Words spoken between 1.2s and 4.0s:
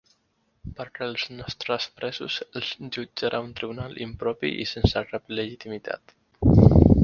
nostres presos els jutjarà un tribunal